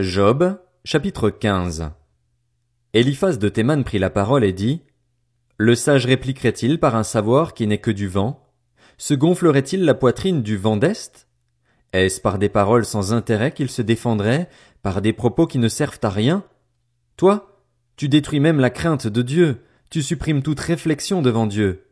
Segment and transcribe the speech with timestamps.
[0.00, 1.92] Job, chapitre 15
[2.94, 4.82] Eliphaz de Théman prit la parole et dit,
[5.56, 8.44] Le sage répliquerait-il par un savoir qui n'est que du vent?
[8.98, 11.28] Se gonflerait-il la poitrine du vent d'Est?
[11.92, 14.48] Est-ce par des paroles sans intérêt qu'il se défendrait,
[14.82, 16.42] par des propos qui ne servent à rien?
[17.16, 17.62] Toi,
[17.94, 21.86] tu détruis même la crainte de Dieu, tu supprimes toute réflexion devant Dieu.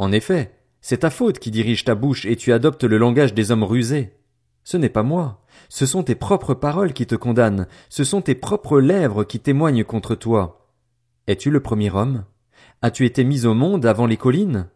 [0.00, 3.52] En effet, c'est ta faute qui dirige ta bouche et tu adoptes le langage des
[3.52, 4.12] hommes rusés.
[4.64, 5.44] Ce n'est pas moi.
[5.68, 7.66] Ce sont tes propres paroles qui te condamnent.
[7.90, 10.66] Ce sont tes propres lèvres qui témoignent contre toi.
[11.26, 12.24] Es-tu le premier homme?
[12.82, 14.68] As-tu été mis au monde avant les collines?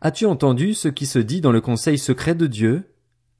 [0.00, 2.94] As-tu entendu ce qui se dit dans le conseil secret de Dieu?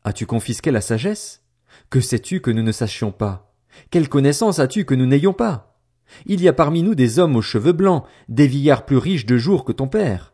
[0.05, 1.43] As-tu confisqué la sagesse?
[1.91, 3.55] Que sais-tu que nous ne sachions pas?
[3.91, 5.81] Quelle connaissance as-tu que nous n'ayons pas?
[6.27, 9.37] Il y a parmi nous des hommes aux cheveux blancs, des vieillards plus riches de
[9.37, 10.33] jours que ton père.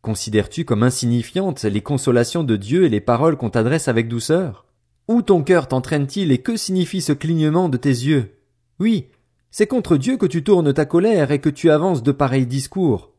[0.00, 4.66] Considères-tu comme insignifiantes les consolations de Dieu et les paroles qu'on t'adresse avec douceur?
[5.08, 8.38] Où ton cœur t'entraîne-t-il et que signifie ce clignement de tes yeux?
[8.78, 9.08] Oui,
[9.50, 13.12] c'est contre Dieu que tu tournes ta colère et que tu avances de pareils discours.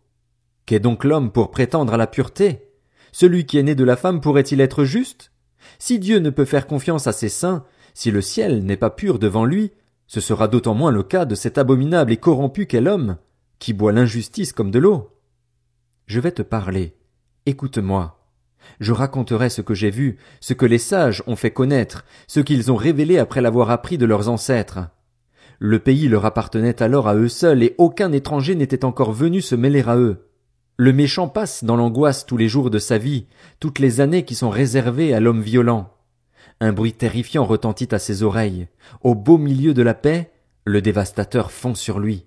[0.65, 2.69] Qu'est donc l'homme pour prétendre à la pureté?
[3.11, 5.31] Celui qui est né de la femme pourrait-il être juste?
[5.77, 9.19] Si Dieu ne peut faire confiance à ses saints, si le ciel n'est pas pur
[9.19, 9.71] devant lui,
[10.07, 13.17] ce sera d'autant moins le cas de cet abominable et corrompu qu'est l'homme,
[13.59, 15.09] qui boit l'injustice comme de l'eau.
[16.05, 16.95] Je vais te parler.
[17.45, 18.22] Écoute-moi.
[18.79, 22.71] Je raconterai ce que j'ai vu, ce que les sages ont fait connaître, ce qu'ils
[22.71, 24.79] ont révélé après l'avoir appris de leurs ancêtres.
[25.59, 29.55] Le pays leur appartenait alors à eux seuls et aucun étranger n'était encore venu se
[29.55, 30.27] mêler à eux.
[30.75, 33.27] Le méchant passe dans l'angoisse tous les jours de sa vie,
[33.59, 35.93] toutes les années qui sont réservées à l'homme violent.
[36.59, 38.67] Un bruit terrifiant retentit à ses oreilles.
[39.01, 40.31] Au beau milieu de la paix,
[40.65, 42.25] le dévastateur fond sur lui.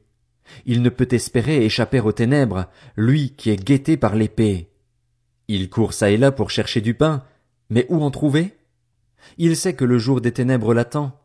[0.64, 4.70] Il ne peut espérer échapper aux ténèbres, lui qui est guetté par l'épée.
[5.48, 7.22] Il court çà et là pour chercher du pain,
[7.70, 8.56] mais où en trouver?
[9.38, 11.18] Il sait que le jour des ténèbres l'attend.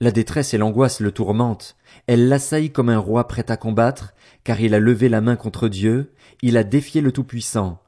[0.00, 1.76] La détresse et l'angoisse le tourmentent.
[2.06, 5.68] Elle l'assaillent comme un roi prêt à combattre, car il a levé la main contre
[5.68, 7.80] Dieu, il a défié le Tout-Puissant.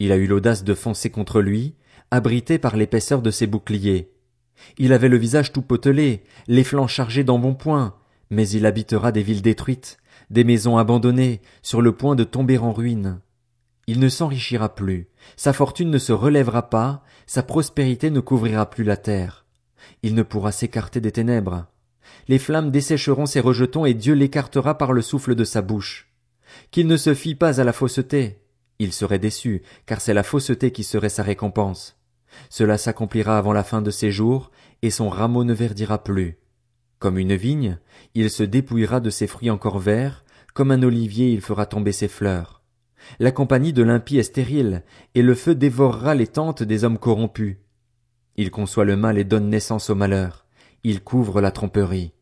[0.00, 1.74] Il a eu l'audace de foncer contre lui,
[2.10, 4.12] abrité par l'épaisseur de ses boucliers.
[4.78, 7.94] Il avait le visage tout potelé, les flancs chargés d'embonpoint,
[8.30, 9.98] mais il habitera des villes détruites,
[10.30, 13.20] des maisons abandonnées, sur le point de tomber en ruine.
[13.86, 18.84] Il ne s'enrichira plus, sa fortune ne se relèvera pas, sa prospérité ne couvrira plus
[18.84, 19.46] la terre.
[20.02, 21.66] Il ne pourra s'écarter des ténèbres.
[22.28, 26.10] Les flammes dessécheront ses rejetons et Dieu l'écartera par le souffle de sa bouche.
[26.70, 28.40] Qu'il ne se fie pas à la fausseté.
[28.78, 31.96] Il serait déçu, car c'est la fausseté qui serait sa récompense.
[32.50, 34.50] Cela s'accomplira avant la fin de ses jours,
[34.82, 36.38] et son rameau ne verdira plus.
[36.98, 37.78] Comme une vigne,
[38.14, 40.24] il se dépouillera de ses fruits encore verts,
[40.54, 42.55] comme un olivier il fera tomber ses fleurs.
[43.18, 44.82] La compagnie de l'impie est stérile,
[45.14, 47.56] et le feu dévorera les tentes des hommes corrompus.
[48.36, 50.46] Il conçoit le mal et donne naissance au malheur.
[50.84, 52.12] Il couvre la tromperie.